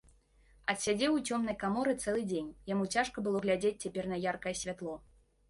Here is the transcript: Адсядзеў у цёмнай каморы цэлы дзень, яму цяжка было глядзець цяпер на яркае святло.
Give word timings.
Адсядзеў 0.73 1.11
у 1.17 1.21
цёмнай 1.29 1.55
каморы 1.63 1.93
цэлы 2.05 2.23
дзень, 2.31 2.49
яму 2.73 2.89
цяжка 2.97 3.27
было 3.29 3.43
глядзець 3.45 3.75
цяпер 3.87 4.11
на 4.15 4.21
яркае 4.35 4.57
святло. 4.65 4.99